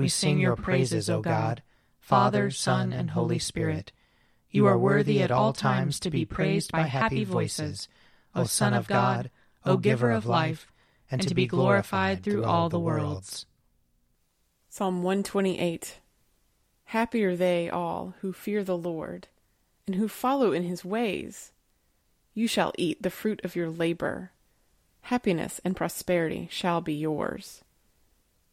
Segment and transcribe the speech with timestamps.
[0.00, 1.62] we sing your praises, O God,
[1.98, 3.92] Father, Son, and Holy Spirit.
[4.50, 7.86] You are worthy at all times to be praised by happy voices,
[8.34, 9.30] O Son of God,
[9.66, 10.72] O Giver of life,
[11.10, 13.44] and to be glorified through all the worlds.
[14.70, 16.00] Psalm 128
[16.84, 19.28] Happy are they all who fear the Lord,
[19.86, 21.52] and who follow in his ways.
[22.32, 24.32] You shall eat the fruit of your labor.
[25.02, 27.64] Happiness and prosperity shall be yours.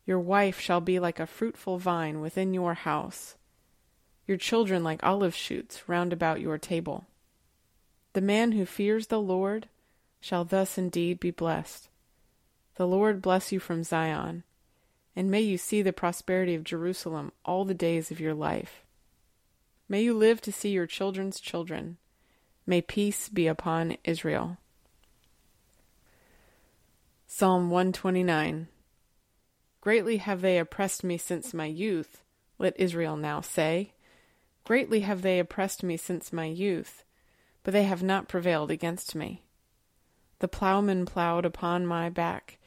[0.07, 3.35] Your wife shall be like a fruitful vine within your house,
[4.25, 7.05] your children like olive shoots round about your table.
[8.13, 9.67] The man who fears the Lord
[10.19, 11.89] shall thus indeed be blessed.
[12.75, 14.43] The Lord bless you from Zion
[15.17, 18.83] and may you see the prosperity of Jerusalem all the days of your life.
[19.89, 21.97] May you live to see your children's children.
[22.67, 24.57] May peace be upon Israel.
[27.25, 28.67] Psalm 129
[29.87, 32.21] Greatly have they oppressed me since my youth,
[32.59, 33.93] let Israel now say.
[34.65, 37.05] Greatly have they oppressed me since my youth,
[37.63, 39.43] but they have not prevailed against me.
[40.39, 42.57] The ploughmen ploughed upon my back,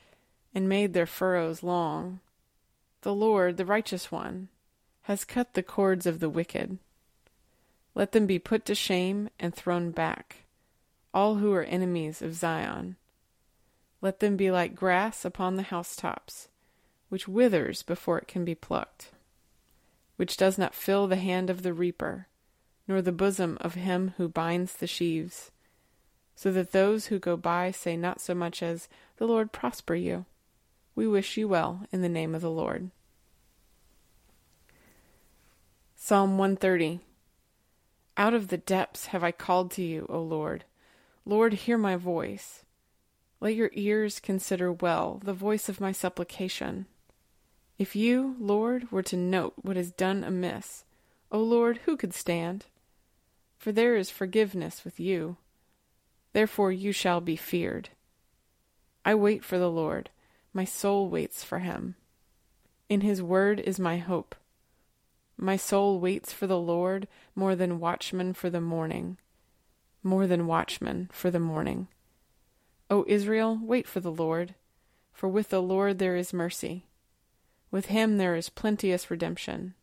[0.54, 2.20] and made their furrows long.
[3.02, 4.48] The Lord, the righteous one,
[5.02, 6.78] has cut the cords of the wicked.
[7.94, 10.44] Let them be put to shame and thrown back,
[11.12, 12.96] all who are enemies of Zion.
[14.00, 16.48] Let them be like grass upon the housetops,
[17.10, 19.10] which withers before it can be plucked,
[20.16, 22.28] which does not fill the hand of the reaper,
[22.88, 25.50] nor the bosom of him who binds the sheaves,
[26.34, 28.88] so that those who go by say not so much as,
[29.18, 30.24] The Lord prosper you.
[30.94, 32.90] We wish you well in the name of the Lord.
[35.96, 37.00] Psalm 130
[38.16, 40.64] Out of the depths have I called to you, O Lord.
[41.26, 42.64] Lord, hear my voice.
[43.40, 46.86] Let your ears consider well the voice of my supplication.
[47.80, 50.84] If you, Lord, were to note what is done amiss,
[51.32, 52.66] O Lord, who could stand?
[53.56, 55.38] For there is forgiveness with you.
[56.34, 57.88] Therefore you shall be feared.
[59.02, 60.10] I wait for the Lord.
[60.52, 61.94] My soul waits for him.
[62.90, 64.34] In his word is my hope.
[65.38, 69.16] My soul waits for the Lord more than watchmen for the morning.
[70.02, 71.88] More than watchmen for the morning.
[72.90, 74.54] O Israel, wait for the Lord,
[75.14, 76.84] for with the Lord there is mercy.
[77.70, 79.74] With him there is plenteous redemption,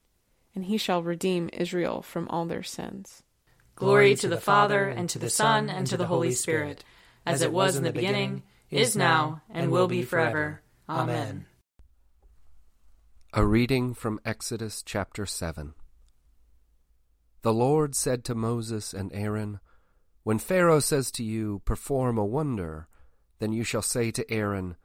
[0.53, 3.23] and he shall redeem Israel from all their sins.
[3.75, 6.83] Glory to the Father, and to the Son, and to the Holy Spirit,
[7.25, 10.61] as it was in the beginning is now, and will be forever.
[10.89, 11.45] Amen.
[13.33, 15.73] A reading from Exodus chapter 7.
[17.44, 19.59] The Lord said to Moses and Aaron,
[20.23, 22.88] When Pharaoh says to you, Perform a wonder,
[23.39, 24.75] then you shall say to Aaron,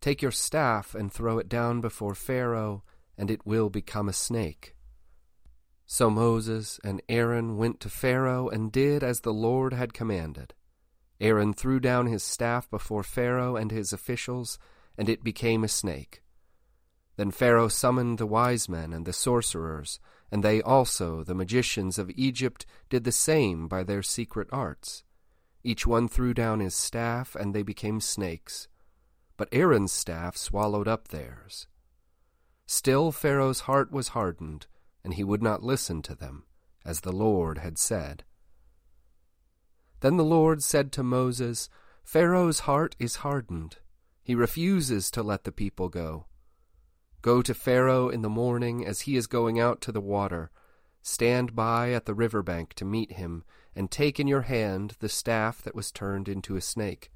[0.00, 2.84] Take your staff and throw it down before Pharaoh,
[3.18, 4.74] and it will become a snake.
[5.86, 10.54] So Moses and Aaron went to Pharaoh and did as the Lord had commanded.
[11.20, 14.58] Aaron threw down his staff before Pharaoh and his officials,
[14.96, 16.22] and it became a snake.
[17.16, 20.00] Then Pharaoh summoned the wise men and the sorcerers,
[20.32, 25.04] and they also, the magicians of Egypt, did the same by their secret arts.
[25.62, 28.68] Each one threw down his staff, and they became snakes.
[29.40, 31.66] But Aaron's staff swallowed up theirs.
[32.66, 34.66] Still Pharaoh's heart was hardened,
[35.02, 36.44] and he would not listen to them,
[36.84, 38.24] as the Lord had said.
[40.00, 41.70] Then the Lord said to Moses,
[42.04, 43.78] Pharaoh's heart is hardened.
[44.22, 46.26] He refuses to let the people go.
[47.22, 50.50] Go to Pharaoh in the morning as he is going out to the water.
[51.00, 53.44] Stand by at the river bank to meet him,
[53.74, 57.10] and take in your hand the staff that was turned into a snake.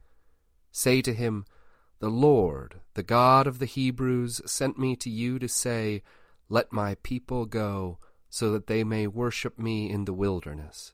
[0.73, 1.45] Say to him,
[2.01, 6.03] The Lord, the God of the Hebrews, sent me to you to say,
[6.49, 7.99] Let my people go,
[8.29, 10.93] so that they may worship me in the wilderness.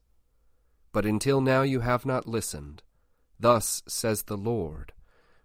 [0.93, 2.83] But until now you have not listened.
[3.39, 4.93] Thus says the Lord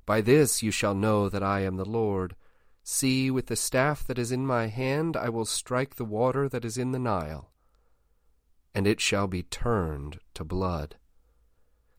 [0.06, 2.36] By this you shall know that I am the Lord.
[2.84, 6.66] See, with the staff that is in my hand, I will strike the water that
[6.66, 7.50] is in the Nile,
[8.76, 10.98] and it shall be turned to blood.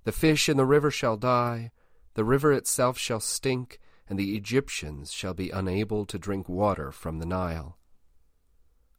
[0.05, 1.73] The fish in the river shall die,
[2.17, 3.79] the river itself shall stink,
[4.09, 7.77] and the Egyptians shall be unable to drink water from the Nile.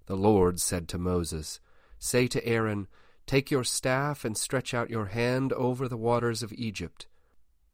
[0.05, 1.59] The Lord said to Moses,
[1.97, 2.87] Say to Aaron,
[3.25, 7.07] Take your staff and stretch out your hand over the waters of Egypt,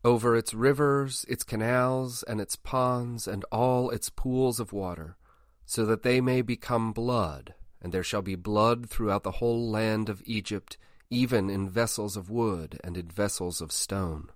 [0.05, 5.17] over its rivers, its canals, and its ponds, and all its pools of water,
[5.65, 10.07] so that they may become blood, and there shall be blood throughout the whole land
[10.07, 10.77] of Egypt,
[11.09, 14.29] even in vessels of wood and in vessels of stone.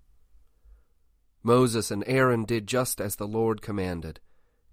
[1.48, 4.20] Moses and Aaron did just as the Lord commanded.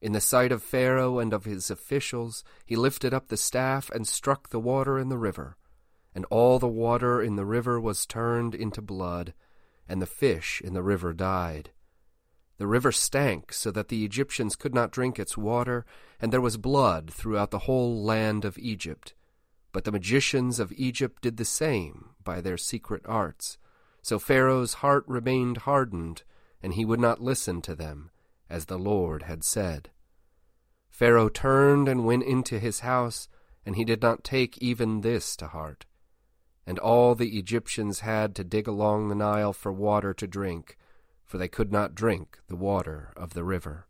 [0.03, 4.07] In the sight of Pharaoh and of his officials, he lifted up the staff and
[4.07, 5.57] struck the water in the river
[6.15, 9.35] and all the water in the river was turned into blood,
[9.89, 11.71] and the fish in the river died.
[12.59, 15.85] The river stank so that the Egyptians could not drink its water,
[16.21, 19.13] and there was blood throughout the whole land of Egypt.
[19.73, 23.59] But the magicians of Egypt did the same by their secret arts.
[24.03, 26.23] So Pharaoh's heart remained hardened,
[26.65, 28.11] and he would not listen to them,
[28.51, 29.91] as the Lord had said.
[30.91, 33.29] Pharaoh turned and went into his house,
[33.65, 35.87] and he did not take even this to heart
[36.67, 40.79] and all the Egyptians had to dig along the Nile for water to drink,
[41.25, 43.87] for they could not drink the water of the river.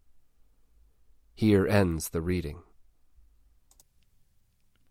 [1.35, 2.63] Here ends the reading.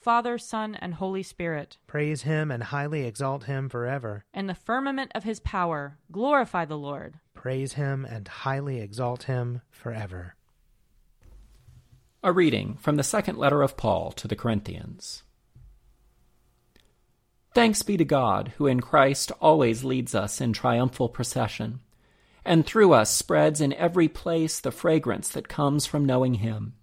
[0.00, 1.76] Father, Son, and Holy Spirit.
[1.86, 4.24] Praise him and highly exalt him forever.
[4.32, 7.20] In the firmament of his power, glorify the Lord.
[7.34, 10.36] Praise him and highly exalt him forever.
[12.22, 15.22] A reading from the second letter of Paul to the Corinthians.
[17.54, 21.80] Thanks be to God, who in Christ always leads us in triumphal procession,
[22.42, 26.74] and through us spreads in every place the fragrance that comes from knowing him.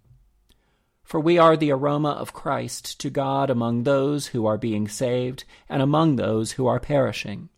[1.08, 5.44] For we are the aroma of Christ to God among those who are being saved
[5.66, 7.48] and among those who are perishing.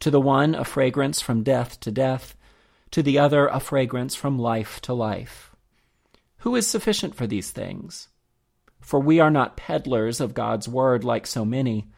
[0.00, 2.36] To the one, a fragrance from death to death,
[2.90, 5.56] to the other, a fragrance from life to life.
[6.40, 8.08] Who is sufficient for these things?
[8.78, 11.88] For we are not peddlers of God's word like so many,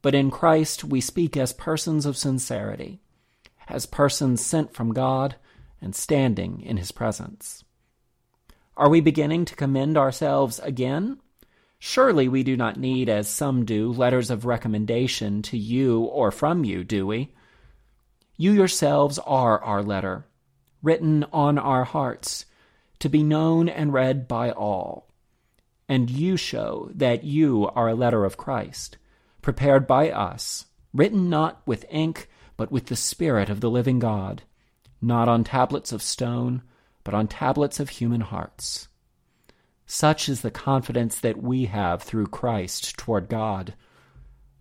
[0.00, 3.02] but in Christ we speak as persons of sincerity.
[3.68, 5.36] as persons sent from God
[5.78, 7.64] and standing in his presence.
[8.80, 11.20] Are we beginning to commend ourselves again?
[11.78, 16.64] Surely we do not need, as some do, letters of recommendation to you or from
[16.64, 17.34] you, do we?
[18.38, 20.24] You yourselves are our letter,
[20.82, 22.46] written on our hearts,
[23.00, 25.12] to be known and read by all.
[25.86, 28.96] And you show that you are a letter of Christ,
[29.42, 34.42] prepared by us, written not with ink, but with the Spirit of the living God,
[35.02, 36.62] not on tablets of stone,
[37.04, 38.88] but on tablets of human hearts.
[39.86, 43.74] Such is the confidence that we have through Christ toward God.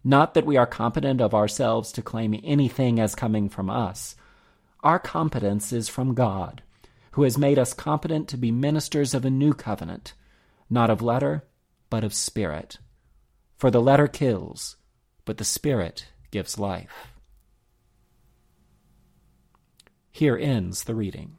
[0.03, 4.15] Not that we are competent of ourselves to claim anything as coming from us.
[4.81, 6.63] Our competence is from God,
[7.11, 10.13] who has made us competent to be ministers of a new covenant,
[10.69, 11.43] not of letter,
[11.89, 12.77] but of spirit.
[13.57, 14.77] For the letter kills,
[15.25, 17.13] but the spirit gives life.
[20.11, 21.38] Here ends the reading.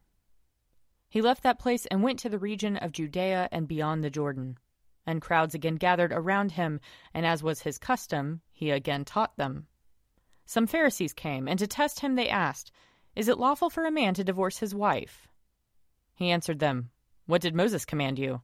[1.11, 4.57] He left that place and went to the region of Judea and beyond the Jordan.
[5.05, 6.79] And crowds again gathered around him,
[7.13, 9.67] and as was his custom, he again taught them.
[10.45, 12.71] Some Pharisees came, and to test him they asked,
[13.13, 15.27] Is it lawful for a man to divorce his wife?
[16.15, 16.91] He answered them,
[17.25, 18.41] What did Moses command you?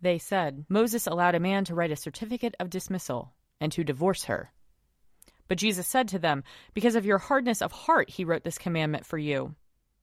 [0.00, 4.24] They said, Moses allowed a man to write a certificate of dismissal, and to divorce
[4.24, 4.50] her.
[5.46, 9.04] But Jesus said to them, Because of your hardness of heart he wrote this commandment
[9.04, 9.56] for you.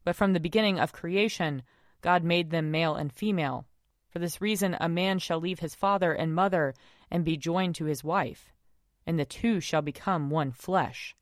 [0.03, 1.63] But from the beginning of creation,
[2.01, 3.65] God made them male and female.
[4.09, 6.73] For this reason, a man shall leave his father and mother
[7.11, 8.51] and be joined to his wife,
[9.05, 11.15] and the two shall become one flesh.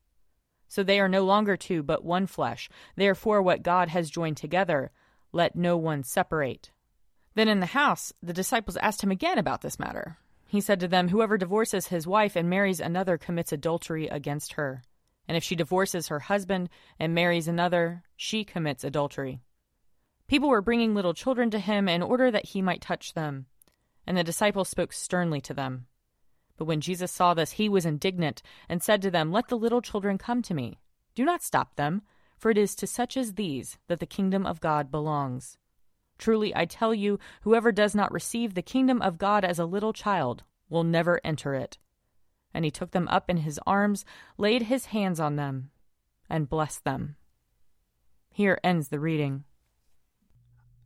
[0.68, 2.68] So they are no longer two, but one flesh.
[2.96, 4.90] Therefore, what God has joined together,
[5.32, 6.70] let no one separate.
[7.34, 10.18] Then in the house, the disciples asked him again about this matter.
[10.46, 14.82] He said to them, Whoever divorces his wife and marries another commits adultery against her.
[15.26, 19.42] And if she divorces her husband and marries another, she commits adultery.
[20.28, 23.46] People were bringing little children to him in order that he might touch them.
[24.06, 25.86] And the disciples spoke sternly to them.
[26.58, 29.80] But when Jesus saw this, he was indignant and said to them, Let the little
[29.80, 30.78] children come to me.
[31.14, 32.02] Do not stop them,
[32.36, 35.56] for it is to such as these that the kingdom of God belongs.
[36.18, 39.92] Truly, I tell you, whoever does not receive the kingdom of God as a little
[39.92, 41.78] child will never enter it.
[42.52, 44.04] And he took them up in his arms,
[44.36, 45.70] laid his hands on them,
[46.28, 47.16] and blessed them.
[48.30, 49.44] Here ends the reading.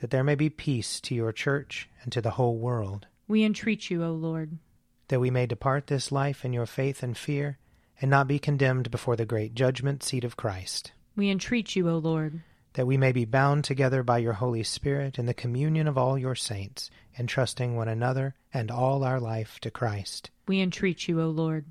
[0.00, 3.06] that there may be peace to your church and to the whole world.
[3.28, 4.58] We entreat you, O Lord.
[5.08, 7.58] That we may depart this life in your faith and fear,
[8.00, 10.92] and not be condemned before the great judgment seat of Christ.
[11.16, 12.40] We entreat you, O Lord.
[12.74, 16.16] That we may be bound together by your Holy Spirit in the communion of all
[16.16, 20.30] your saints, entrusting one another and all our life to Christ.
[20.46, 21.66] We entreat you, O Lord.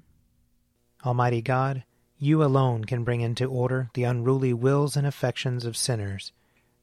[1.05, 1.83] Almighty God,
[2.19, 6.33] you alone can bring into order the unruly wills and affections of sinners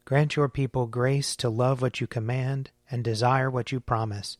[0.06, 4.38] Grant your people grace to love what you command and desire what you promise,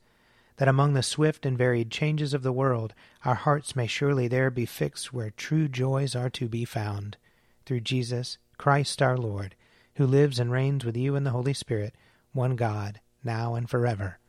[0.59, 2.95] that among the swift and varied changes of the world
[3.25, 7.17] our hearts may surely there be fixed where true joys are to be found.
[7.65, 9.57] Through Jesus Christ our Lord,
[9.97, 11.97] who lives and reigns with you in the Holy Spirit,
[12.33, 14.21] one God, now and forever.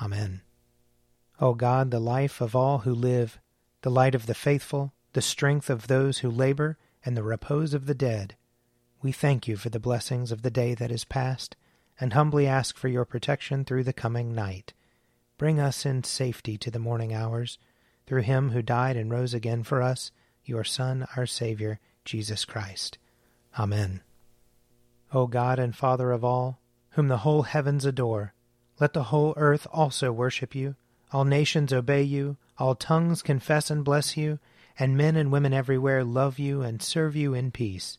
[0.00, 0.42] Amen.
[1.40, 3.40] O God, the life of all who live,
[3.82, 7.86] the light of the faithful, the strength of those who labor, and the repose of
[7.86, 8.36] the dead,
[9.04, 11.56] we thank you for the blessings of the day that is past,
[12.00, 14.72] and humbly ask for your protection through the coming night.
[15.36, 17.58] Bring us in safety to the morning hours,
[18.06, 20.10] through him who died and rose again for us,
[20.46, 22.96] your Son, our Saviour, Jesus Christ.
[23.58, 24.00] Amen.
[25.12, 26.58] O God and Father of all,
[26.92, 28.32] whom the whole heavens adore,
[28.80, 30.76] let the whole earth also worship you,
[31.12, 34.38] all nations obey you, all tongues confess and bless you,
[34.78, 37.98] and men and women everywhere love you and serve you in peace